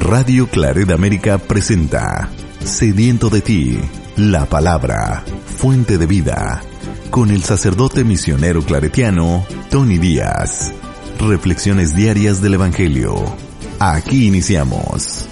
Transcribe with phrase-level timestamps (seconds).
[0.00, 2.30] Radio Claret América presenta
[2.64, 3.78] Sediento de ti,
[4.16, 6.62] la palabra, fuente de vida,
[7.10, 10.72] con el sacerdote misionero claretiano Tony Díaz.
[11.20, 13.14] Reflexiones diarias del Evangelio.
[13.78, 15.28] Aquí iniciamos.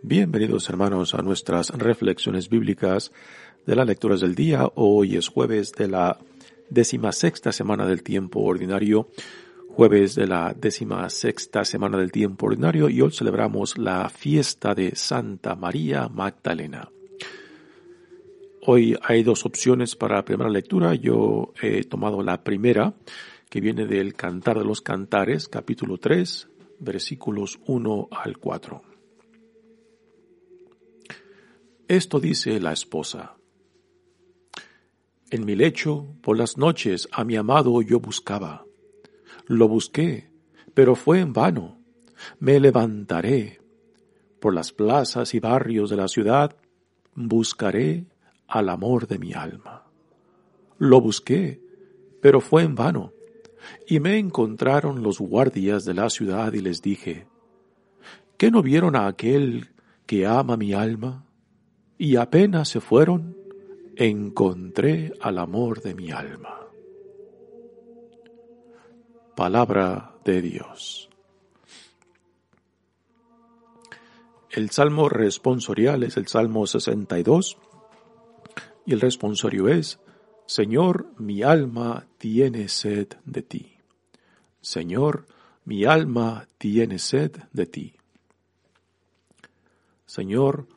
[0.00, 3.10] Bienvenidos hermanos a nuestras reflexiones bíblicas
[3.66, 4.70] de las lecturas del día.
[4.76, 6.18] Hoy es jueves de la
[6.70, 9.08] décima sexta semana del tiempo ordinario
[9.74, 14.94] jueves de la décima sexta semana del tiempo ordinario y hoy celebramos la fiesta de
[14.94, 16.88] Santa María Magdalena.
[18.66, 20.94] Hoy hay dos opciones para la primera lectura.
[20.94, 22.94] Yo he tomado la primera,
[23.50, 26.48] que viene del Cantar de los Cantares, capítulo 3,
[26.78, 28.82] versículos 1 al 4.
[31.88, 33.34] Esto dice la esposa.
[35.30, 38.63] En mi lecho, por las noches, a mi amado yo buscaba
[39.46, 40.30] lo busqué,
[40.74, 41.78] pero fue en vano.
[42.38, 43.60] Me levantaré.
[44.40, 46.56] Por las plazas y barrios de la ciudad
[47.14, 48.06] buscaré
[48.46, 49.84] al amor de mi alma.
[50.78, 51.60] Lo busqué,
[52.20, 53.12] pero fue en vano.
[53.86, 57.26] Y me encontraron los guardias de la ciudad y les dije,
[58.36, 59.70] ¿qué no vieron a aquel
[60.06, 61.24] que ama mi alma?
[61.96, 63.36] Y apenas se fueron,
[63.96, 66.63] encontré al amor de mi alma.
[69.36, 71.10] Palabra de Dios.
[74.50, 77.58] El salmo responsorial es el Salmo 62
[78.86, 79.98] y el responsorio es,
[80.46, 83.72] Señor, mi alma tiene sed de ti.
[84.60, 85.26] Señor,
[85.64, 87.94] mi alma tiene sed de ti.
[90.06, 90.68] Señor,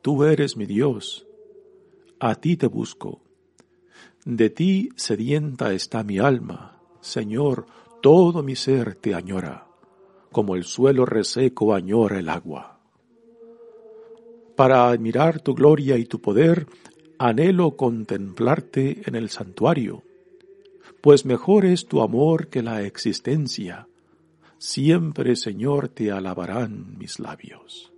[0.00, 1.26] tú eres mi Dios,
[2.18, 3.20] a ti te busco.
[4.24, 6.80] De ti sedienta está mi alma.
[7.02, 7.66] Señor,
[8.06, 9.66] todo mi ser te añora,
[10.30, 12.78] como el suelo reseco añora el agua.
[14.54, 16.68] Para admirar tu gloria y tu poder,
[17.18, 20.04] anhelo contemplarte en el santuario,
[21.00, 23.88] pues mejor es tu amor que la existencia.
[24.56, 27.92] Siempre, Señor, te alabarán mis labios.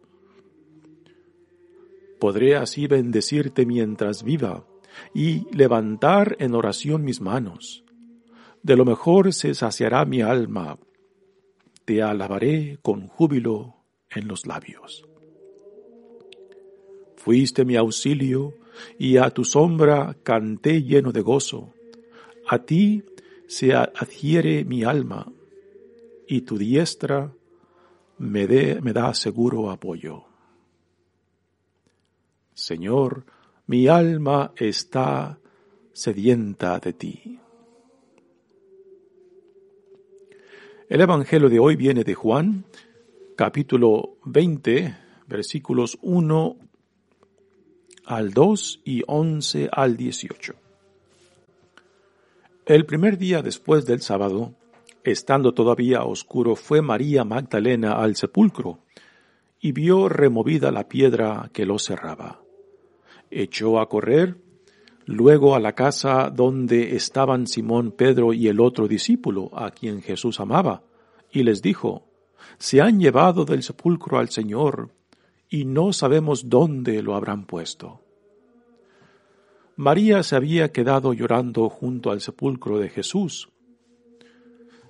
[2.19, 4.65] Podré así bendecirte mientras viva
[5.13, 7.85] y levantar en oración mis manos
[8.63, 10.79] de lo mejor se saciará mi alma,
[11.85, 13.77] te alabaré con júbilo
[14.11, 15.05] en los labios.
[17.17, 18.55] Fuiste mi auxilio,
[18.99, 21.73] y a tu sombra canté lleno de gozo.
[22.47, 23.03] A ti
[23.47, 25.27] se adhiere mi alma,
[26.27, 27.33] y tu diestra
[28.19, 28.47] me,
[28.81, 30.25] me da seguro apoyo.
[32.55, 33.25] Señor,
[33.67, 35.39] mi alma está
[35.93, 37.41] sedienta de ti.
[40.89, 42.65] El Evangelio de hoy viene de Juan,
[43.37, 46.57] capítulo 20, versículos 1
[48.07, 50.55] al 2 y 11 al 18.
[52.65, 54.55] El primer día después del sábado,
[55.05, 58.79] estando todavía oscuro, fue María Magdalena al sepulcro
[59.61, 62.41] y vio removida la piedra que lo cerraba.
[63.31, 64.39] Echó a correr
[65.09, 70.39] luego a la casa donde estaban Simón, Pedro y el otro discípulo, a quien Jesús
[70.39, 70.83] amaba,
[71.33, 72.05] y les dijo,
[72.59, 74.91] Se han llevado del sepulcro al Señor,
[75.49, 78.03] y no sabemos dónde lo habrán puesto.
[79.77, 83.49] María se había quedado llorando junto al sepulcro de Jesús.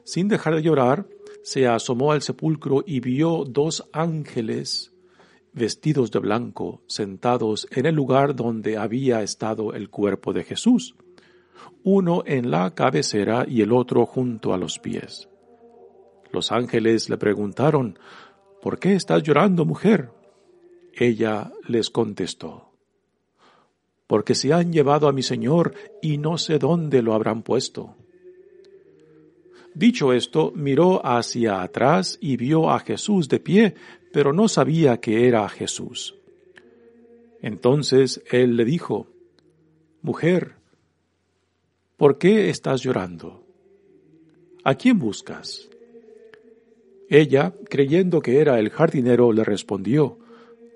[0.03, 1.07] Sin dejar de llorar,
[1.45, 4.93] se asomó al sepulcro y vio dos ángeles
[5.59, 10.95] vestidos de blanco, sentados en el lugar donde había estado el cuerpo de Jesús,
[11.85, 15.29] uno en la cabecera y el otro junto a los pies.
[16.33, 17.99] Los ángeles le preguntaron,
[18.63, 20.11] ¿Por qué estás llorando, mujer?
[20.93, 22.73] Ella les contestó,
[24.07, 27.95] Porque se han llevado a mi Señor y no sé dónde lo habrán puesto.
[29.75, 33.75] Dicho esto, miró hacia atrás y vio a Jesús de pie,
[34.13, 36.15] pero no sabía que era Jesús.
[37.41, 39.07] Entonces él le dijo,
[40.03, 40.55] Mujer,
[41.97, 43.45] ¿por qué estás llorando?
[44.65, 45.69] ¿A quién buscas?
[47.09, 50.19] Ella, creyendo que era el jardinero, le respondió,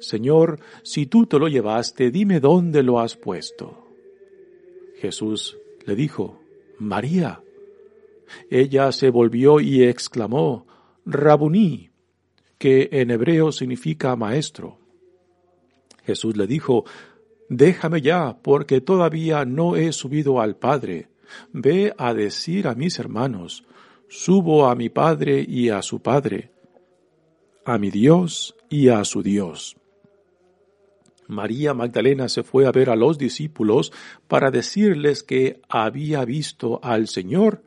[0.00, 3.87] Señor, si tú te lo llevaste, dime dónde lo has puesto.
[4.96, 6.40] Jesús le dijo,
[6.79, 7.43] María.
[8.50, 10.67] Ella se volvió y exclamó,
[11.05, 11.92] Rabuní,
[12.62, 14.79] que en hebreo significa maestro.
[16.05, 16.85] Jesús le dijo,
[17.49, 21.09] Déjame ya, porque todavía no he subido al Padre.
[21.53, 23.64] Ve a decir a mis hermanos,
[24.09, 26.53] subo a mi Padre y a su Padre,
[27.64, 29.76] a mi Dios y a su Dios.
[31.26, 33.93] María Magdalena se fue a ver a los discípulos
[34.29, 37.65] para decirles que había visto al Señor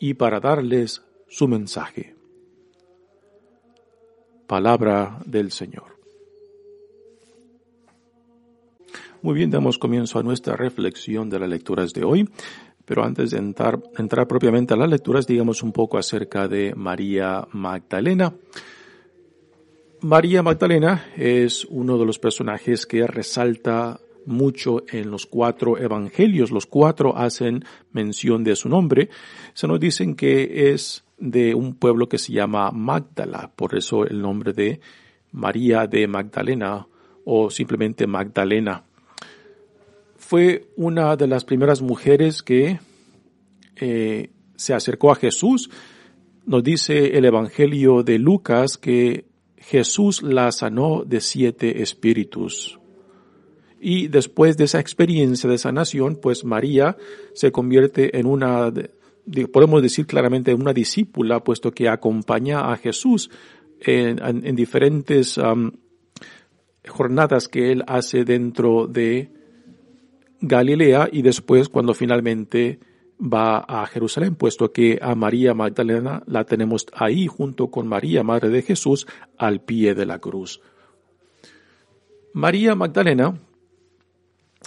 [0.00, 2.19] y para darles su mensaje.
[4.50, 5.96] Palabra del Señor.
[9.22, 12.28] Muy bien, damos comienzo a nuestra reflexión de las lecturas de hoy,
[12.84, 17.46] pero antes de entrar, entrar propiamente a las lecturas, digamos un poco acerca de María
[17.52, 18.34] Magdalena.
[20.00, 26.50] María Magdalena es uno de los personajes que resalta mucho en los cuatro evangelios.
[26.50, 29.10] Los cuatro hacen mención de su nombre.
[29.54, 34.20] Se nos dicen que es de un pueblo que se llama Magdala, por eso el
[34.20, 34.80] nombre de
[35.32, 36.86] María de Magdalena
[37.24, 38.84] o simplemente Magdalena.
[40.16, 42.80] Fue una de las primeras mujeres que
[43.76, 45.70] eh, se acercó a Jesús.
[46.46, 49.26] Nos dice el Evangelio de Lucas que
[49.56, 52.78] Jesús la sanó de siete espíritus.
[53.80, 56.96] Y después de esa experiencia de sanación, pues María
[57.32, 58.70] se convierte en una,
[59.52, 63.30] podemos decir claramente, una discípula, puesto que acompaña a Jesús
[63.80, 65.40] en, diferentes
[66.88, 69.30] jornadas que él hace dentro de
[70.40, 72.80] Galilea y después cuando finalmente
[73.20, 78.48] va a Jerusalén, puesto que a María Magdalena la tenemos ahí junto con María, Madre
[78.48, 79.06] de Jesús,
[79.36, 80.60] al pie de la cruz.
[82.32, 83.38] María Magdalena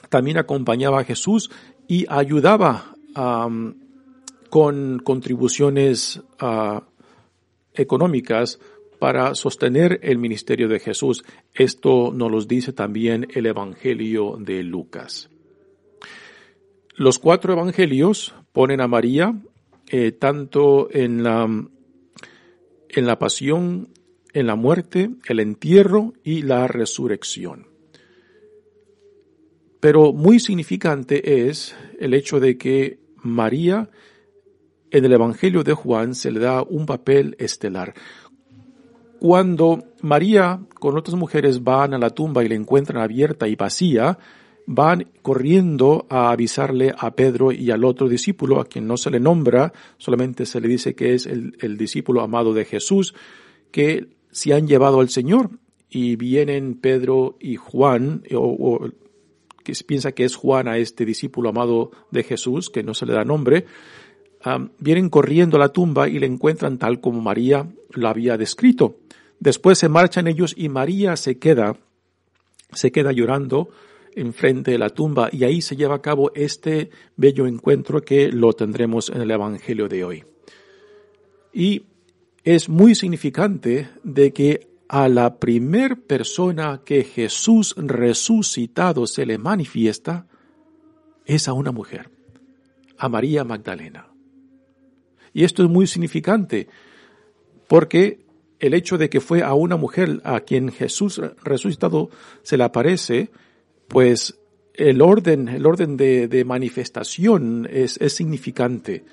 [0.10, 1.50] también acompañaba a Jesús
[1.88, 2.96] y ayudaba
[4.54, 6.84] con contribuciones ah,
[7.74, 8.60] económicas
[9.00, 11.24] para sostener el ministerio de Jesús.
[11.56, 15.32] Esto nos lo dice también el Evangelio de Lucas.
[16.96, 19.34] Los cuatro evangelios ponen a María
[19.88, 23.90] eh, tanto en la, en la pasión,
[24.34, 27.70] en la muerte, el entierro y la resurrección.
[29.80, 33.90] Pero muy significante es el hecho de que María
[34.94, 37.96] en el Evangelio de Juan se le da un papel estelar.
[39.20, 44.20] Cuando María con otras mujeres van a la tumba y la encuentran abierta y vacía,
[44.68, 49.20] van corriendo a avisarle a Pedro y al otro discípulo, a quien no se le
[49.20, 53.16] nombra, solamente se le dice que es el, discípulo amado de Jesús,
[53.72, 55.50] que se han llevado al Señor.
[55.90, 58.90] Y vienen Pedro y Juan, o,
[59.64, 63.14] que piensa que es Juan a este discípulo amado de Jesús, que no se le
[63.14, 63.66] da nombre,
[64.80, 68.98] vienen corriendo a la tumba y le encuentran tal como María lo había descrito.
[69.40, 71.76] Después se marchan ellos y María se queda,
[72.72, 73.70] se queda llorando,
[74.16, 78.54] enfrente de la tumba y ahí se lleva a cabo este bello encuentro que lo
[78.54, 80.24] tendremos en el Evangelio de hoy.
[81.54, 81.84] Y
[82.44, 90.28] es muy significante de que a la primer persona que Jesús resucitado se le manifiesta
[91.26, 92.10] es a una mujer,
[92.98, 94.13] a María Magdalena.
[95.34, 96.68] Y esto es muy significante
[97.68, 98.20] porque
[98.60, 102.10] el hecho de que fue a una mujer a quien Jesús resucitado
[102.44, 103.30] se le aparece
[103.88, 104.40] pues
[104.74, 109.04] el orden, el orden de, manifestación es, es, significante.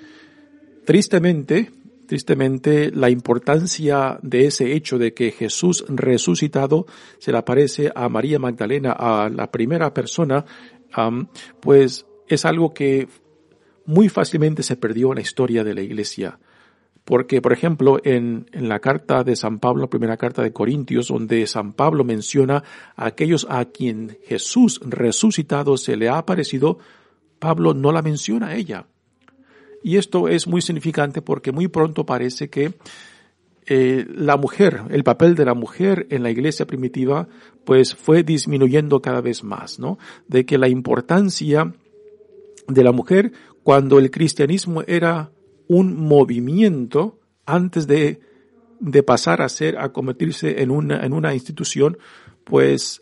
[0.85, 1.69] Tristemente,
[2.07, 6.87] tristemente, la importancia de ese hecho de que Jesús resucitado
[7.19, 10.45] se le aparece a María Magdalena, a la primera persona,
[11.59, 13.07] pues es algo que
[13.91, 16.39] muy fácilmente se perdió en la historia de la iglesia.
[17.03, 21.45] Porque, por ejemplo, en, en, la carta de San Pablo, primera carta de Corintios, donde
[21.47, 22.63] San Pablo menciona
[22.95, 26.77] a aquellos a quien Jesús resucitado se le ha aparecido,
[27.39, 28.85] Pablo no la menciona a ella.
[29.83, 32.73] Y esto es muy significante porque muy pronto parece que
[33.65, 37.27] eh, la mujer, el papel de la mujer en la iglesia primitiva,
[37.65, 39.97] pues fue disminuyendo cada vez más, ¿no?
[40.27, 41.73] De que la importancia
[42.67, 43.31] de la mujer
[43.63, 45.31] cuando el cristianismo era
[45.67, 48.19] un movimiento antes de,
[48.79, 51.97] de pasar a ser, a convertirse en una, en una institución,
[52.43, 53.01] pues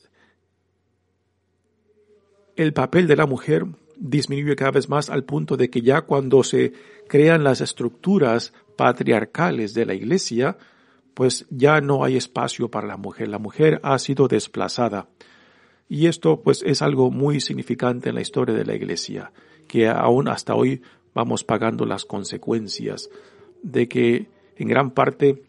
[2.55, 3.65] el papel de la mujer
[3.97, 6.73] disminuye cada vez más al punto de que ya cuando se
[7.07, 10.57] crean las estructuras patriarcales de la iglesia,
[11.13, 13.27] pues ya no hay espacio para la mujer.
[13.27, 15.09] La mujer ha sido desplazada.
[15.89, 19.31] Y esto pues es algo muy significante en la historia de la iglesia,
[19.69, 20.81] que aún hasta hoy
[21.13, 23.09] vamos pagando las consecuencias
[23.63, 25.43] de que en gran parte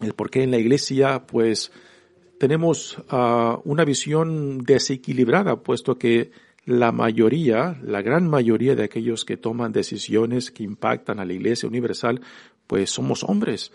[0.00, 1.72] el por qué en la iglesia pues
[2.38, 6.30] tenemos ah, una visión desequilibrada puesto que
[6.64, 11.68] la mayoría, la gran mayoría de aquellos que toman decisiones que impactan a la iglesia
[11.68, 12.20] universal
[12.66, 13.72] pues somos hombres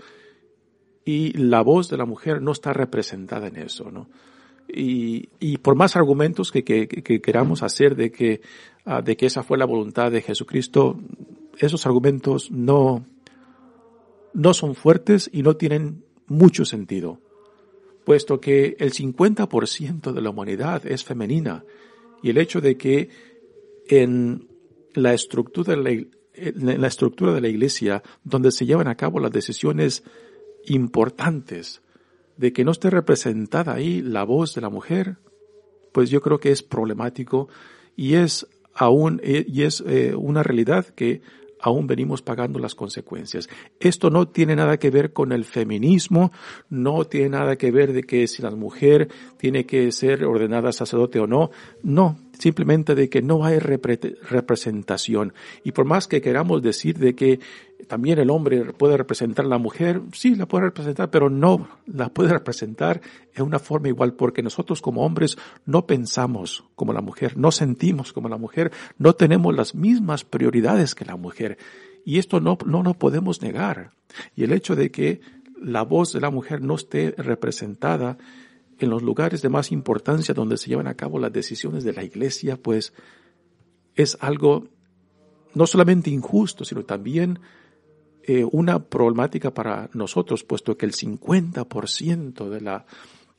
[1.05, 4.09] y la voz de la mujer no está representada en eso, ¿no?
[4.71, 8.41] Y, por más argumentos que, que, que queramos hacer de que,
[8.85, 10.99] uh, de que esa fue la voluntad de Jesucristo,
[11.57, 13.05] esos argumentos no,
[14.33, 17.19] no son fuertes y no tienen mucho sentido,
[18.05, 21.65] puesto que el 50% de la humanidad es femenina
[22.21, 23.09] y el hecho de que
[23.87, 24.47] en
[24.93, 29.31] la estructura de en la estructura de la iglesia, donde se llevan a cabo las
[29.31, 30.03] decisiones
[30.65, 31.81] importantes,
[32.39, 35.17] de que no esté representada ahí la voz de la mujer,
[35.91, 37.49] pues yo creo que es problemático
[37.97, 41.21] y es aún, y es eh, una realidad que
[41.59, 43.49] aún venimos pagando las consecuencias.
[43.81, 46.31] Esto no tiene nada que ver con el feminismo,
[46.69, 51.19] no tiene nada que ver de que si la mujer tiene que ser ordenada sacerdote
[51.19, 51.51] o no,
[51.83, 55.33] no, simplemente de que no hay representación.
[55.63, 57.39] Y por más que queramos decir de que
[57.87, 62.09] también el hombre puede representar a la mujer, sí la puede representar, pero no la
[62.09, 63.01] puede representar
[63.35, 68.13] en una forma igual, porque nosotros como hombres no pensamos como la mujer, no sentimos
[68.13, 71.57] como la mujer, no tenemos las mismas prioridades que la mujer.
[72.05, 73.91] Y esto no, no lo podemos negar.
[74.35, 75.21] Y el hecho de que
[75.61, 78.17] la voz de la mujer no esté representada
[78.79, 82.03] en los lugares de más importancia donde se llevan a cabo las decisiones de la
[82.03, 82.93] iglesia, pues
[83.95, 84.67] es algo
[85.53, 87.39] no solamente injusto, sino también
[88.23, 92.85] eh, una problemática para nosotros, puesto que el 50% de la,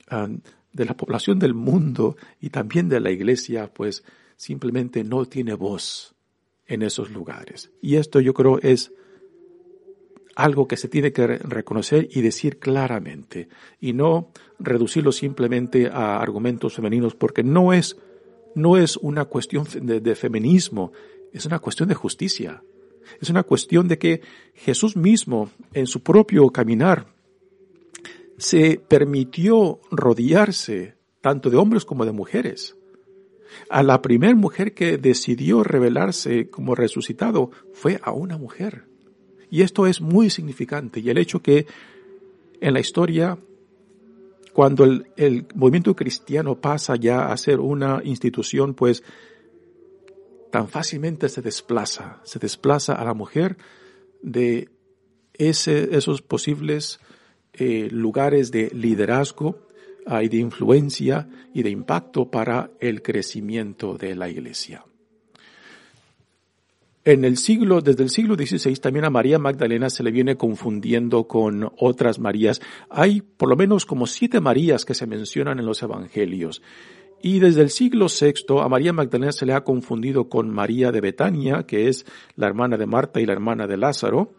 [0.08, 0.28] ah,
[0.72, 4.04] de la población del mundo y también de la iglesia, pues
[4.36, 6.14] simplemente no tiene voz
[6.66, 7.70] en esos lugares.
[7.80, 8.92] Y esto yo creo es
[10.42, 13.48] algo que se tiene que reconocer y decir claramente
[13.80, 17.96] y no reducirlo simplemente a argumentos femeninos porque no es,
[18.54, 20.92] no es una cuestión de, feminismo,
[21.32, 22.62] es una cuestión de justicia.
[23.20, 24.20] Es una cuestión de que
[24.54, 27.06] Jesús mismo en su propio caminar
[28.38, 32.76] se permitió rodearse tanto de hombres como de mujeres.
[33.68, 38.89] A la primera mujer que decidió revelarse como resucitado fue a una mujer.
[39.50, 41.00] Y esto es muy significante.
[41.00, 41.66] Y el hecho que
[42.60, 43.38] en la historia,
[44.52, 49.02] cuando el, movimiento cristiano pasa ya a ser una institución, pues
[50.50, 53.56] tan fácilmente se desplaza, se desplaza a la mujer
[54.22, 54.68] de
[55.34, 57.00] esos posibles
[57.54, 59.70] eh, lugares de liderazgo
[60.22, 64.84] y de influencia y de impacto para el crecimiento de la iglesia.
[67.02, 71.26] En el siglo, desde el siglo XVI también a María Magdalena se le viene confundiendo
[71.26, 72.60] con otras Marías.
[72.90, 76.60] Hay por lo menos como siete Marías que se mencionan en los evangelios.
[77.22, 81.00] Y desde el siglo VI a María Magdalena se le ha confundido con María de
[81.00, 82.04] Betania, que es
[82.36, 84.34] la hermana de Marta y la hermana de Lázaro,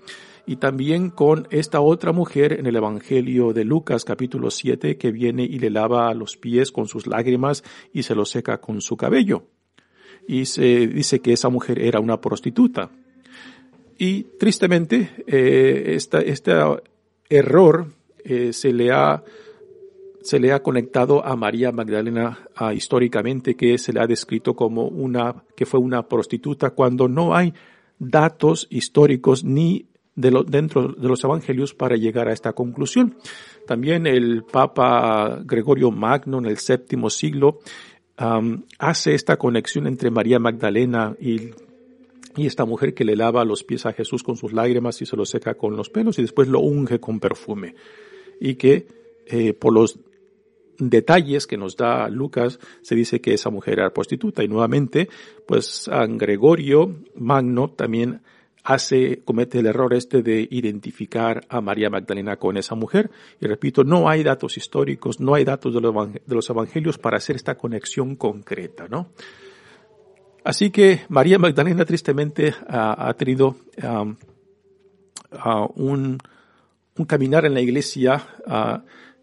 [0.45, 5.45] y también con esta otra mujer en el Evangelio de Lucas capítulo 7 que viene
[5.45, 9.47] y le lava los pies con sus lágrimas y se los seca con su cabello
[10.27, 12.89] y se dice que esa mujer era una prostituta.
[13.97, 16.53] Y tristemente, eh, este
[17.29, 17.87] error
[18.23, 19.23] eh, se le ha
[20.21, 25.43] se le ha conectado a María Magdalena históricamente, que se le ha descrito como una,
[25.55, 27.55] que fue una prostituta, cuando no hay
[27.97, 33.15] datos históricos ni de lo, dentro de los evangelios para llegar a esta conclusión.
[33.65, 37.59] También el Papa Gregorio Magno en el séptimo siglo
[38.77, 41.51] hace esta conexión entre María Magdalena y,
[42.37, 45.29] esta mujer que le lava los pies a Jesús con sus lágrimas y se los
[45.29, 47.75] seca con los pelos y después lo unge con perfume.
[48.39, 48.87] Y que
[49.25, 49.99] eh, por los
[50.77, 55.09] detalles que nos da Lucas se dice que esa mujer era prostituta y nuevamente
[55.45, 58.21] pues San Gregorio Magno también
[58.63, 63.09] hace, comete el error este de identificar a María Magdalena con esa mujer.
[63.39, 65.81] Y repito, no hay datos históricos, no hay datos de
[66.35, 69.09] los, evangelios para hacer esta conexión concreta, ¿no?
[70.43, 73.57] Así que María Magdalena tristemente ha tenido
[75.75, 76.17] un,
[76.97, 78.25] un, caminar en la iglesia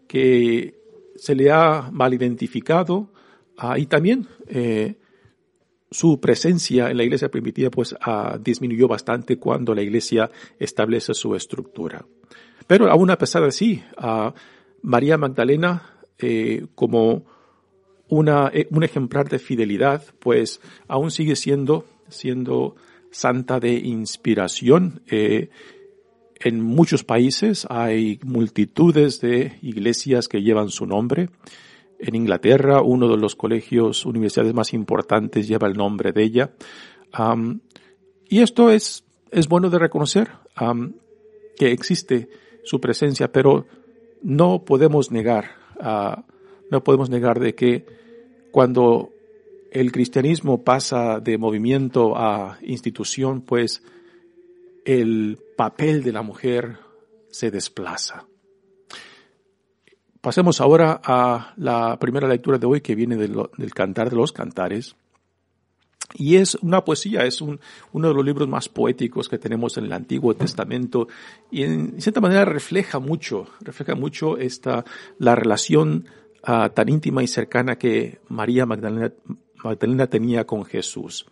[0.07, 0.79] que
[1.15, 3.09] se le ha mal identificado
[3.77, 4.95] y también eh,
[5.91, 10.29] su presencia en la iglesia primitiva pues uh, disminuyó bastante cuando la iglesia
[10.59, 12.05] establece su estructura.
[12.67, 14.31] Pero aún a pesar de sí, uh,
[14.81, 17.25] María Magdalena eh, como
[18.09, 22.75] una, eh, un ejemplar de fidelidad pues aún sigue siendo, siendo
[23.11, 25.01] santa de inspiración.
[25.09, 25.49] Eh,
[26.41, 31.29] en muchos países hay multitudes de iglesias que llevan su nombre.
[31.99, 36.51] En Inglaterra, uno de los colegios, universidades más importantes lleva el nombre de ella.
[38.29, 40.31] y esto es, es bueno de reconocer
[41.57, 42.29] que existe
[42.63, 43.65] su presencia, pero
[44.21, 46.21] no podemos negar, uh,
[46.71, 47.85] no podemos negar de que
[48.51, 49.11] cuando
[49.71, 53.83] el cristianismo pasa de movimiento a institución, pues
[54.85, 56.77] el papel de la mujer
[57.29, 58.28] se desplaza.
[60.21, 64.95] Pasemos ahora a la primera lectura de hoy que viene del, Cantar de los Cantares.
[66.13, 67.59] Y es una poesía, es un,
[67.93, 71.07] uno de los libros más poéticos que tenemos en el Antiguo Testamento
[71.51, 74.83] y en cierta manera refleja mucho, refleja mucho esta,
[75.19, 76.07] la relación
[76.47, 81.27] uh, tan íntima y cercana que María Magdalena, tenía con Jesús.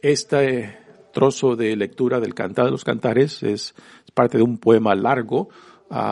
[0.00, 0.78] Este
[1.12, 3.74] trozo de lectura del Cantar de los Cantares es,
[4.14, 5.48] parte de un poema largo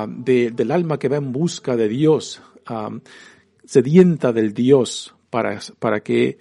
[0.08, 3.00] de, del alma que va en busca de Dios, um,
[3.64, 6.38] sedienta del Dios para, para que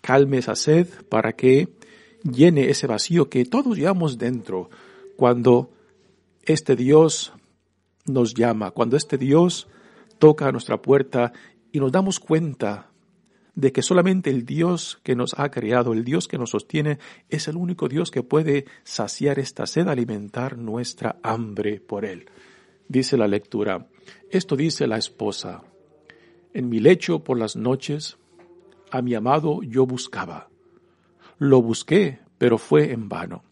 [0.00, 1.68] calme esa sed, para que
[2.22, 4.70] llene ese vacío que todos llevamos dentro
[5.16, 5.70] cuando
[6.42, 7.32] este Dios
[8.06, 9.68] nos llama, cuando este Dios
[10.18, 11.32] toca a nuestra puerta
[11.72, 12.90] y nos damos cuenta
[13.54, 17.48] de que solamente el Dios que nos ha creado, el Dios que nos sostiene, es
[17.48, 22.26] el único Dios que puede saciar esta sed, alimentar nuestra hambre por Él.
[22.88, 23.88] Dice la lectura,
[24.30, 25.62] esto dice la esposa,
[26.54, 28.16] en mi lecho por las noches,
[28.90, 30.48] a mi amado yo buscaba.
[31.38, 33.44] Lo busqué, pero fue en vano.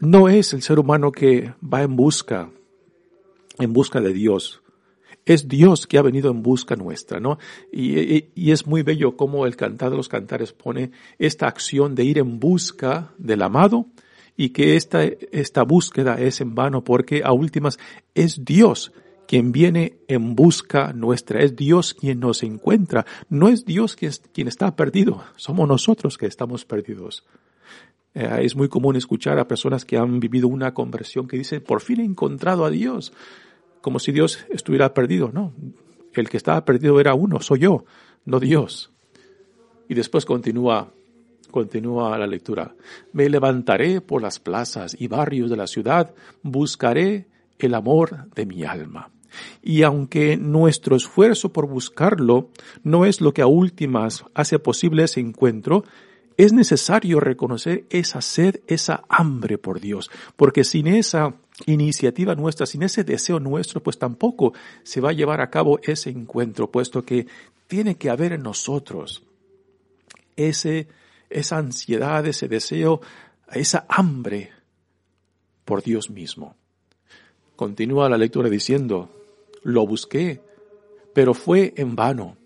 [0.00, 2.50] No es el ser humano que va en busca,
[3.58, 4.62] en busca de Dios,
[5.24, 7.38] es Dios que ha venido en busca nuestra, ¿no?
[7.72, 12.18] Y, es muy bello cómo el cantar de los cantares pone esta acción de ir
[12.18, 13.86] en busca del amado
[14.36, 17.78] y que esta, esta búsqueda es en vano porque a últimas
[18.14, 18.92] es Dios
[19.26, 24.76] quien viene en busca nuestra, es Dios quien nos encuentra, no es Dios quien, está
[24.76, 27.24] perdido, somos nosotros que estamos perdidos.
[28.14, 31.80] Eh, es muy común escuchar a personas que han vivido una conversión que dicen, por
[31.80, 33.12] fin he encontrado a Dios
[33.80, 35.30] como si Dios estuviera perdido.
[35.32, 35.54] No,
[36.12, 37.84] el que estaba perdido era uno, soy yo,
[38.24, 38.92] no Dios.
[39.88, 40.92] Y después continúa,
[41.52, 42.74] continúa la lectura.
[43.12, 46.12] Me levantaré por las plazas y barrios de la ciudad,
[46.42, 47.26] buscaré
[47.60, 49.10] el amor de mi alma.
[49.62, 52.50] Y aunque nuestro esfuerzo por buscarlo
[52.82, 55.84] no es lo que a últimas hace posible ese encuentro,
[56.36, 61.34] es necesario reconocer esa sed, esa hambre por Dios, porque sin esa
[61.66, 66.10] iniciativa nuestra, sin ese deseo nuestro, pues tampoco se va a llevar a cabo ese
[66.10, 67.26] encuentro, puesto que
[67.66, 69.22] tiene que haber en nosotros
[70.36, 70.88] ese,
[71.34, 73.00] esa ansiedad, ese deseo,
[73.52, 74.50] esa hambre
[75.64, 76.56] por Dios mismo.
[77.56, 79.10] Continúa la lectura diciendo,
[79.62, 80.40] lo busqué,
[81.14, 82.36] pero fue en vano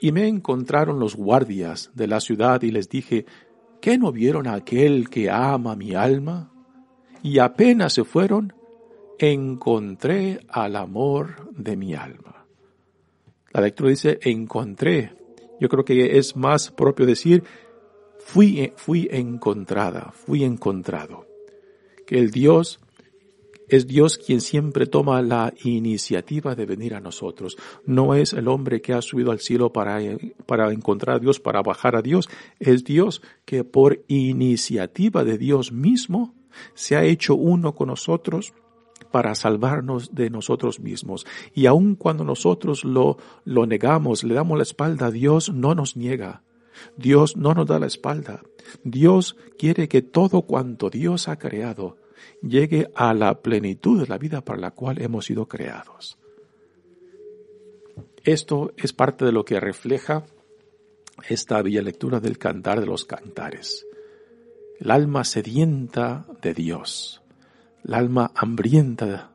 [0.00, 3.26] y me encontraron los guardias de la ciudad y les dije,
[3.80, 6.50] ¿qué no vieron a aquel que ama mi alma?
[7.22, 8.52] Y apenas se fueron,
[9.18, 12.44] encontré al amor de mi alma.
[13.52, 15.12] La lectura dice, encontré.
[15.60, 17.44] Yo creo que es más propio decir,
[18.24, 21.26] fui, fui encontrada, fui encontrado.
[22.06, 22.80] Que el Dios
[23.68, 27.56] es Dios quien siempre toma la iniciativa de venir a nosotros.
[27.86, 29.98] No es el hombre que ha subido al cielo para,
[30.46, 32.28] para encontrar a Dios, para bajar a Dios.
[32.58, 36.34] Es Dios que por iniciativa de Dios mismo
[36.74, 38.52] se ha hecho uno con nosotros
[39.10, 41.26] para salvarnos de nosotros mismos.
[41.54, 45.96] Y aun cuando nosotros lo, lo negamos, le damos la espalda a Dios, no nos
[45.96, 46.42] niega.
[46.96, 48.42] Dios no nos da la espalda.
[48.82, 51.96] Dios quiere que todo cuanto Dios ha creado
[52.42, 56.18] llegue a la plenitud de la vida para la cual hemos sido creados.
[58.22, 60.24] Esto es parte de lo que refleja
[61.28, 63.86] esta bella lectura del cantar de los cantares.
[64.80, 67.22] El alma sedienta de Dios,
[67.84, 69.30] el alma hambrienta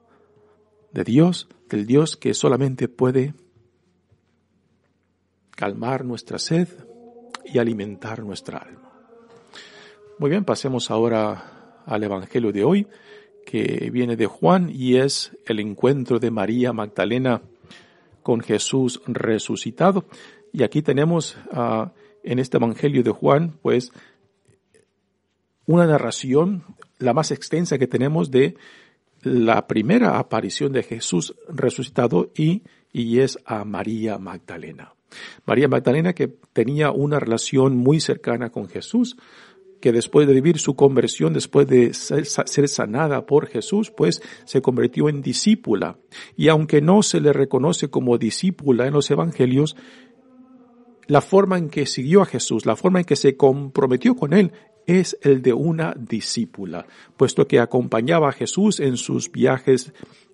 [0.92, 3.34] de Dios, del Dios que solamente puede
[5.56, 6.68] calmar nuestra sed
[7.46, 8.92] y alimentar nuestra alma.
[10.18, 12.88] Muy bien, pasemos ahora al Evangelio de hoy,
[13.46, 17.42] que viene de Juan y es el encuentro de María Magdalena
[18.22, 20.06] con Jesús resucitado.
[20.52, 21.90] Y aquí tenemos uh,
[22.24, 23.92] en este Evangelio de Juan, pues,
[25.66, 26.64] una narración,
[26.98, 28.56] la más extensa que tenemos de
[29.22, 34.94] la primera aparición de Jesús resucitado y, y es a María Magdalena.
[35.46, 39.18] María Magdalena que tenía una relación muy cercana con Jesús,
[39.80, 42.26] que después de vivir su conversión, después de ser,
[42.68, 45.98] sanada por Jesús, pues se convirtió en discípula.
[46.36, 49.76] Y aunque no se le reconoce como discípula en los evangelios,
[51.08, 54.52] la forma en que siguió a Jesús, la forma en que se comprometió con él,
[54.86, 59.94] es el de una discípula, puesto que acompañaba a Jesús en sus viajes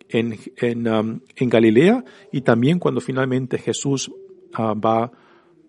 [0.09, 4.11] en, en, um, Galilea y también cuando finalmente Jesús
[4.57, 5.11] uh, va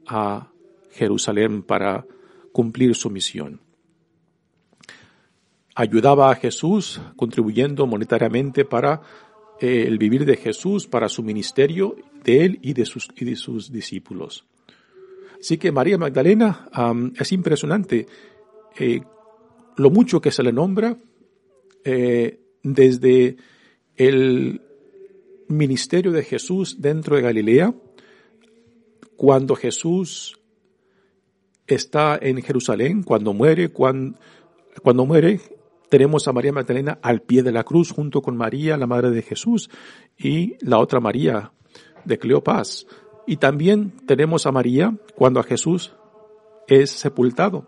[0.07, 0.51] a
[0.92, 2.05] Jerusalén para
[2.53, 3.61] cumplir su misión.
[5.75, 9.03] Ayudaba a Jesús contribuyendo monetariamente para
[9.61, 13.37] eh, el vivir de Jesús, para su ministerio, de él y de sus, y de
[13.37, 14.46] sus discípulos.
[15.38, 16.68] Así que María Magdalena
[17.18, 18.07] es impresionante
[18.79, 19.01] eh,
[19.77, 20.96] lo mucho que se le nombra
[21.85, 23.37] eh, desde
[23.96, 24.61] el
[25.49, 27.75] ministerio de Jesús dentro de Galilea,
[29.16, 30.38] cuando Jesús
[31.66, 34.16] está en Jerusalén, cuando muere, cuando,
[35.07, 35.40] muere,
[35.88, 39.22] tenemos a María Magdalena al pie de la cruz junto con María, la madre de
[39.22, 39.70] Jesús,
[40.16, 41.52] y la otra María
[42.05, 42.87] de Cleopas.
[43.26, 45.92] Y también tenemos a María cuando a Jesús
[46.68, 47.66] es sepultado.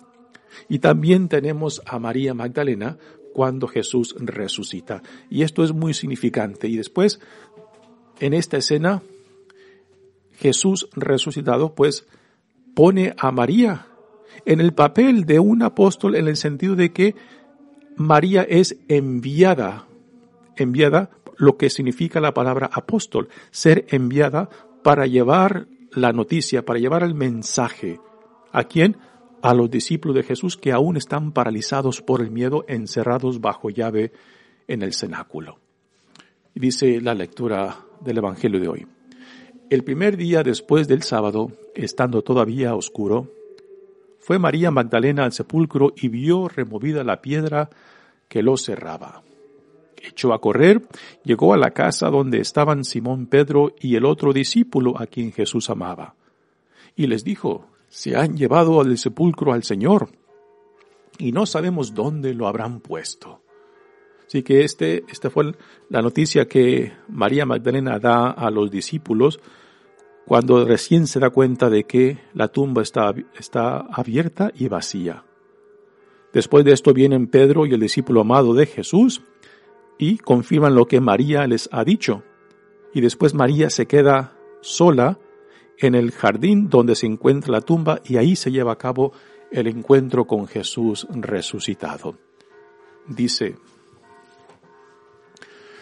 [0.69, 2.99] Y también tenemos a María Magdalena
[3.33, 5.03] cuando Jesús resucita.
[5.29, 6.69] Y esto es muy significante.
[6.69, 7.21] Y después,
[8.21, 9.03] en esta escena,
[10.39, 12.07] Jesús resucitado, pues,
[12.75, 13.87] pone a María
[14.47, 17.15] en el papel de un apóstol en el sentido de que
[17.97, 19.87] María es enviada,
[20.57, 24.49] enviada, lo que significa la palabra apóstol, ser enviada
[24.83, 28.01] para llevar la noticia, para llevar el mensaje.
[28.53, 28.97] ¿A quién?
[29.43, 34.13] A los discípulos de Jesús que aún están paralizados por el miedo, encerrados bajo llave
[34.69, 35.59] en el cenáculo.
[36.55, 38.87] Dice la lectura del Evangelio de hoy.
[39.71, 43.31] El primer día después del sábado, estando todavía oscuro,
[44.19, 47.69] fue María Magdalena al sepulcro y vio removida la piedra
[48.29, 49.23] que lo cerraba.
[50.03, 50.89] Echó a correr,
[51.23, 55.69] llegó a la casa donde estaban Simón Pedro y el otro discípulo a quien Jesús
[55.69, 56.15] amaba.
[56.97, 60.09] Y les dijo, se han llevado al sepulcro al Señor
[61.19, 63.43] y no sabemos dónde lo habrán puesto.
[64.29, 65.55] Así que este, esta fue
[65.89, 69.41] la noticia que María Magdalena da a los discípulos
[70.27, 75.25] cuando recién se da cuenta de que la tumba está, está abierta y vacía.
[76.35, 79.23] Después de esto vienen Pedro y el discípulo amado de Jesús
[79.97, 82.23] y confirman lo que María les ha dicho.
[82.93, 85.19] Y después María se queda sola
[85.79, 89.15] en el jardín donde se encuentra la tumba y ahí se lleva a cabo
[89.51, 92.19] el encuentro con Jesús resucitado.
[93.07, 93.57] Dice,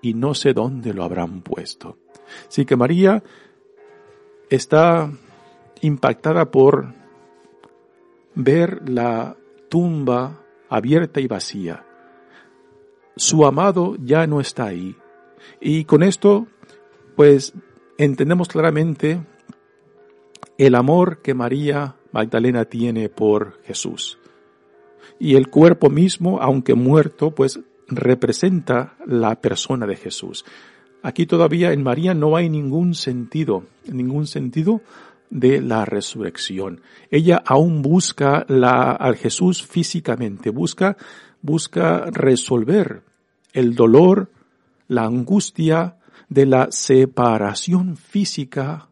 [0.00, 1.98] y no sé dónde lo habrán puesto.
[2.48, 3.22] Así que María
[4.50, 5.10] está
[5.80, 6.94] impactada por
[8.34, 9.36] ver la
[9.68, 11.84] tumba abierta y vacía.
[13.16, 14.96] Su amado ya no está ahí.
[15.60, 16.46] Y con esto,
[17.14, 17.54] pues,
[17.98, 19.20] entendemos claramente
[20.58, 24.18] el amor que María Magdalena tiene por Jesús.
[25.18, 30.44] Y el cuerpo mismo, aunque muerto, pues representa la persona de Jesús.
[31.02, 34.80] Aquí todavía en María no hay ningún sentido, ningún sentido
[35.30, 36.80] de la resurrección.
[37.10, 40.96] Ella aún busca la, al Jesús físicamente, busca,
[41.42, 43.02] busca resolver
[43.52, 44.30] el dolor,
[44.88, 45.96] la angustia
[46.28, 48.88] de la separación física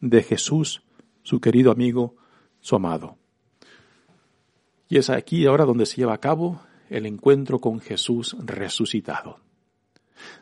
[0.00, 0.82] de Jesús,
[1.22, 2.16] su querido amigo,
[2.60, 3.16] su amado.
[4.88, 6.60] Y es aquí ahora donde se lleva a cabo
[6.92, 9.38] el encuentro con Jesús resucitado.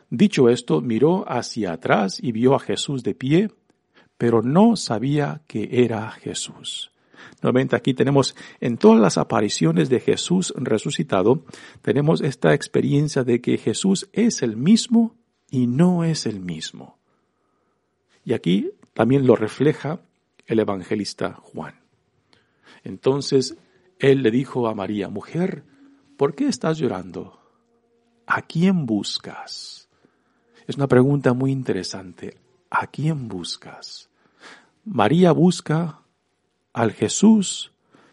[0.09, 3.49] Dicho esto, miró hacia atrás y vio a Jesús de pie,
[4.17, 6.91] pero no sabía que era Jesús.
[7.41, 11.43] Nuevamente aquí tenemos en todas las apariciones de Jesús resucitado,
[11.81, 15.15] tenemos esta experiencia de que Jesús es el mismo
[15.49, 16.97] y no es el mismo.
[18.23, 20.01] Y aquí también lo refleja
[20.45, 21.79] el evangelista Juan.
[22.83, 23.57] Entonces
[23.99, 25.63] él le dijo a María, mujer,
[26.21, 27.39] ¿por qué estás llorando?
[28.27, 29.89] ¿A quién buscas?
[30.67, 32.37] Es una pregunta muy interesante.
[32.69, 34.07] ¿A quién buscas?
[34.85, 36.03] María busca
[36.73, 37.71] al Jesús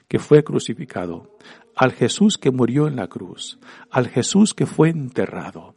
[0.08, 1.36] que fue crucificado,
[1.76, 3.58] al Jesús que murió en la cruz,
[3.90, 5.76] al Jesús que fue enterrado.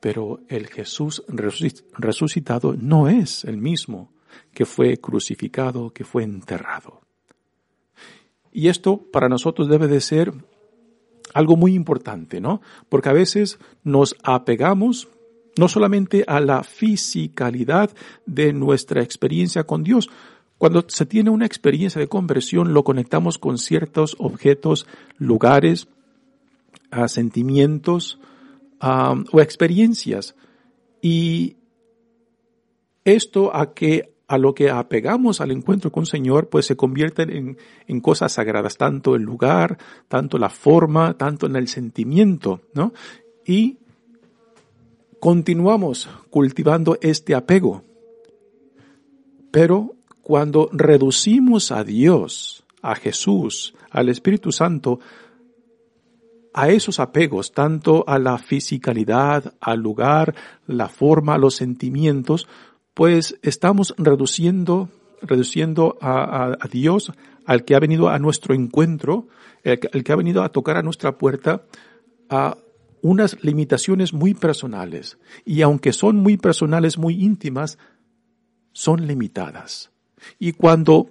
[0.00, 4.12] Pero el Jesús resucitado no es el mismo
[4.52, 7.01] que fue crucificado, que fue enterrado.
[8.52, 10.32] Y esto para nosotros debe de ser
[11.34, 12.60] algo muy importante, ¿no?
[12.88, 15.08] Porque a veces nos apegamos
[15.56, 17.90] no solamente a la fisicalidad
[18.26, 20.10] de nuestra experiencia con Dios.
[20.58, 24.86] Cuando se tiene una experiencia de conversión, lo conectamos con ciertos objetos,
[25.18, 25.88] lugares,
[26.90, 28.18] a sentimientos
[28.80, 30.34] o experiencias.
[31.00, 31.56] Y
[33.04, 37.28] esto a que a lo que apegamos al encuentro con el Señor, pues se convierten
[37.28, 39.76] en, en, cosas sagradas, tanto el lugar,
[40.08, 42.94] tanto la forma, tanto en el sentimiento, ¿no?
[43.44, 43.76] Y
[45.20, 47.84] continuamos cultivando este apego.
[49.50, 54.98] Pero cuando reducimos a Dios, a Jesús, al Espíritu Santo,
[56.54, 60.34] a esos apegos, tanto a la fisicalidad, al lugar,
[60.66, 62.48] la forma, los sentimientos,
[62.94, 64.88] pues estamos reduciendo,
[65.22, 67.12] reduciendo a, Dios,
[67.46, 69.28] al que ha venido a nuestro encuentro,
[69.62, 71.64] el, que ha venido a tocar a nuestra puerta,
[72.28, 72.56] a
[73.00, 75.18] unas limitaciones muy personales.
[75.44, 77.78] Y aunque son muy personales, muy íntimas,
[78.72, 79.90] son limitadas.
[80.38, 81.10] Y cuando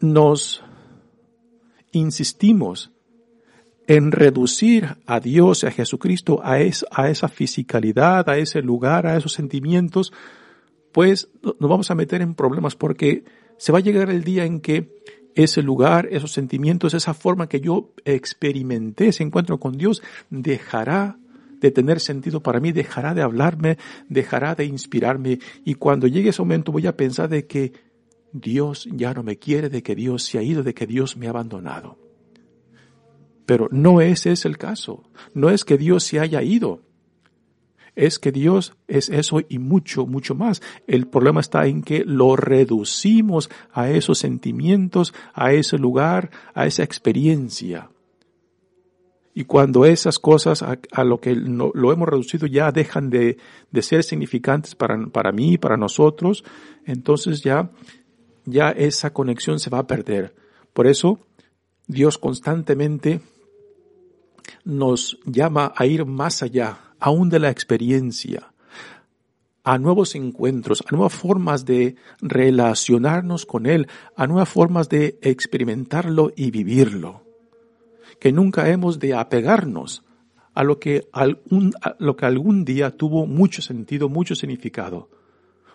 [0.00, 0.62] nos
[1.92, 2.92] insistimos
[3.86, 6.58] en reducir a Dios a Jesucristo a,
[6.90, 10.12] a esa fisicalidad, a ese lugar, a esos sentimientos,
[10.92, 13.24] pues nos vamos a meter en problemas porque
[13.56, 14.96] se va a llegar el día en que
[15.34, 21.18] ese lugar, esos sentimientos, esa forma que yo experimenté, ese encuentro con Dios, dejará
[21.60, 25.38] de tener sentido para mí, dejará de hablarme, dejará de inspirarme.
[25.64, 27.72] Y cuando llegue ese momento voy a pensar de que
[28.32, 31.26] Dios ya no me quiere, de que Dios se ha ido, de que Dios me
[31.26, 31.98] ha abandonado.
[33.46, 35.10] Pero no ese es el caso.
[35.34, 36.82] No es que Dios se haya ido.
[37.98, 40.62] Es que Dios es eso y mucho, mucho más.
[40.86, 46.84] El problema está en que lo reducimos a esos sentimientos, a ese lugar, a esa
[46.84, 47.90] experiencia.
[49.34, 53.38] Y cuando esas cosas a, lo que lo hemos reducido ya dejan de,
[53.72, 56.44] de ser significantes para, para mí, para nosotros,
[56.84, 57.72] entonces ya,
[58.44, 60.36] ya esa conexión se va a perder.
[60.72, 61.18] Por eso,
[61.88, 63.22] Dios constantemente
[64.62, 68.52] nos llama a ir más allá, aún de la experiencia,
[69.64, 76.32] a nuevos encuentros, a nuevas formas de relacionarnos con Él, a nuevas formas de experimentarlo
[76.34, 77.22] y vivirlo.
[78.18, 80.04] Que nunca hemos de apegarnos
[80.54, 85.08] a lo que algún, día tuvo mucho sentido, mucho significado,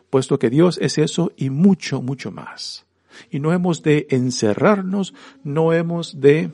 [0.10, 2.86] puesto que Dios es eso y mucho, mucho más.
[3.30, 6.50] Y no hemos de encerrarnos, no hemos de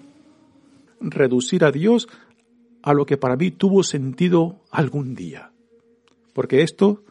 [0.99, 2.09] reducir a Dios
[2.81, 5.51] a lo que para mí tuvo sentido algún día.
[6.33, 7.03] Porque esto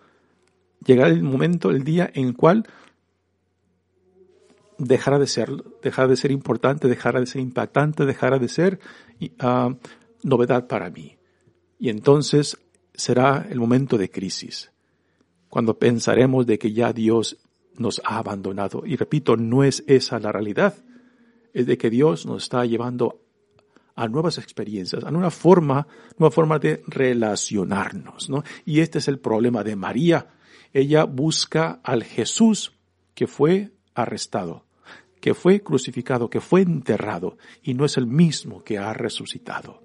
[0.85, 2.67] llegará el momento, el día en el cual
[4.79, 5.51] dejará de ser,
[5.83, 8.79] dejará de ser importante, dejará de ser impactante, dejará de ser
[9.21, 9.75] uh,
[10.23, 11.17] novedad para mí.
[11.79, 12.57] Y entonces
[12.95, 14.71] será el momento de crisis,
[15.49, 17.37] cuando pensaremos de que ya Dios
[17.77, 18.83] nos ha abandonado.
[18.87, 20.75] Y repito, no es esa la realidad,
[21.53, 23.21] es de que Dios nos está llevando
[23.99, 28.45] a nuevas experiencias, a nueva forma, nueva forma de relacionarnos, ¿no?
[28.65, 30.29] Y este es el problema de María.
[30.73, 32.73] Ella busca al Jesús
[33.17, 34.65] que fue arrestado,
[35.21, 39.83] que fue crucificado, que fue enterrado, y no es el mismo que ha resucitado.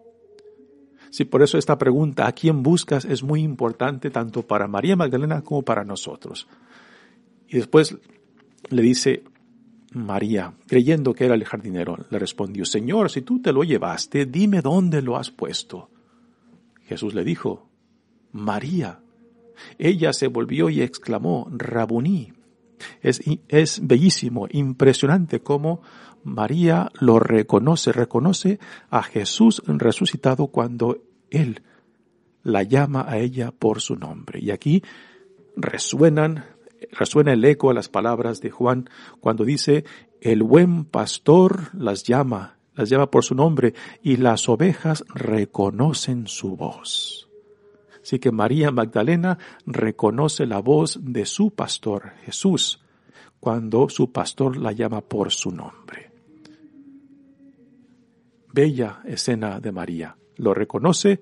[1.10, 3.06] Sí, por eso esta pregunta, ¿a quién buscas?
[3.06, 6.48] es muy importante tanto para María Magdalena como para nosotros.
[7.48, 7.98] Y después
[8.70, 9.24] le dice,
[9.94, 14.62] María, creyendo que era el jardinero, le respondió, Señor, si tú te lo llevaste, dime
[14.62, 15.90] dónde lo has puesto.
[16.86, 17.70] Jesús le dijo,
[18.32, 19.00] María.
[19.78, 22.34] Ella se volvió y exclamó, Rabuní.
[23.02, 25.82] Es, es bellísimo, impresionante cómo
[26.24, 30.98] María lo reconoce, reconoce a Jesús resucitado cuando
[31.30, 31.62] Él
[32.44, 34.40] la llama a ella por su nombre.
[34.42, 34.84] Y aquí
[35.56, 36.46] resuenan
[36.92, 39.86] resuena el eco a las palabras de Juan cuando dice,
[40.22, 46.56] el buen pastor las llama, las llama por su nombre y las ovejas reconocen su
[46.56, 47.30] voz.
[48.02, 52.82] Así que María Magdalena reconoce la voz de su pastor, Jesús,
[53.40, 56.12] cuando su pastor la llama por su nombre.
[58.52, 60.16] Bella escena de María.
[60.36, 61.22] Lo reconoce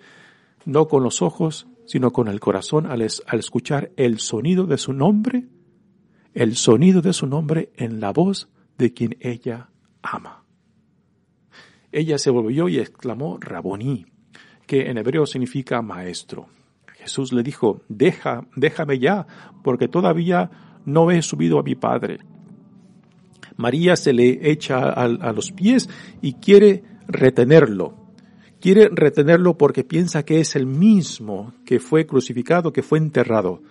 [0.65, 5.49] no con los ojos, sino con el corazón al, escuchar el sonido de su nombre
[6.33, 10.45] el sonido de su nombre en la voz de quien ella ama.
[11.91, 14.05] Ella se volvió y exclamó Raboní,
[14.65, 16.47] que en hebreo significa maestro.
[16.97, 19.27] Jesús le dijo, Deja, déjame ya,
[19.61, 20.49] porque todavía
[20.85, 22.19] no he subido a mi Padre.
[23.57, 25.89] María se le echa a los pies
[26.21, 28.00] y quiere retenerlo,
[28.61, 33.61] quiere retenerlo porque piensa que es el mismo que fue crucificado, que fue enterrado.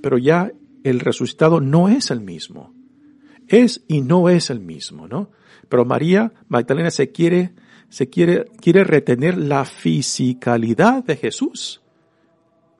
[0.00, 0.52] Pero ya
[0.84, 2.72] el resucitado no es el mismo.
[3.48, 5.30] Es y no es el mismo, ¿no?
[5.68, 7.54] Pero María Magdalena se quiere,
[7.88, 11.82] se quiere, quiere retener la fisicalidad de Jesús.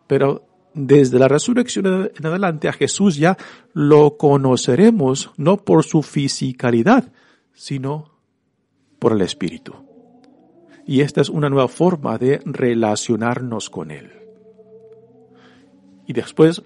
[0.07, 3.37] Pero desde la resurrección en adelante a Jesús ya
[3.73, 7.13] lo conoceremos no por su fisicalidad,
[7.55, 8.13] sino
[8.99, 9.84] por el Espíritu.
[10.87, 14.13] Y esta es una nueva forma de relacionarnos con Él.
[16.07, 16.63] Y después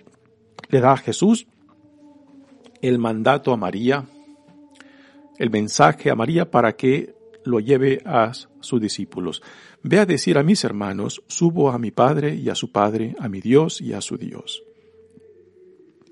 [0.69, 1.47] le da a Jesús
[2.83, 4.07] el mandato a María,
[5.39, 9.43] el mensaje a María para que lo lleve a sus discípulos.
[9.83, 13.29] Ve a decir a mis hermanos, subo a mi Padre y a su Padre, a
[13.29, 14.63] mi Dios y a su Dios.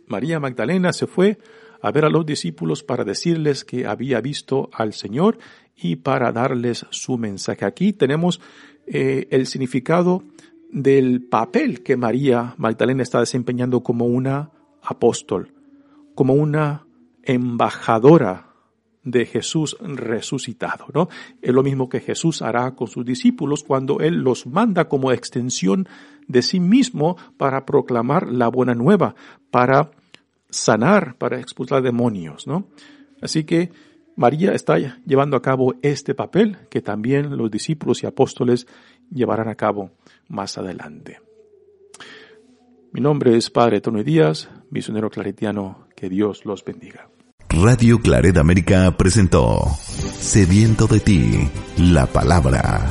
[0.06, 1.38] María Magdalena se fue
[1.80, 5.38] a ver a los discípulos para decirles que había visto al Señor
[5.76, 7.64] y para darles su mensaje.
[7.64, 8.40] Aquí tenemos
[8.86, 10.22] eh, el significado
[10.70, 14.50] del papel que María Magdalena está desempeñando como una
[14.82, 15.52] apóstol,
[16.14, 16.86] como una
[17.22, 18.46] embajadora
[19.06, 21.08] de Jesús resucitado, ¿no?
[21.40, 25.88] Es lo mismo que Jesús hará con sus discípulos cuando Él los manda como extensión
[26.26, 29.14] de sí mismo para proclamar la buena nueva,
[29.50, 29.92] para
[30.50, 32.68] sanar, para expulsar demonios, ¿no?
[33.20, 33.70] Así que
[34.16, 38.66] María está llevando a cabo este papel que también los discípulos y apóstoles
[39.10, 39.90] llevarán a cabo
[40.28, 41.20] más adelante.
[42.92, 47.10] Mi nombre es Padre Tony Díaz, misionero claretiano, que Dios los bendiga.
[47.50, 49.66] Radio Claret América presentó
[50.18, 52.90] Sediento de ti, la palabra.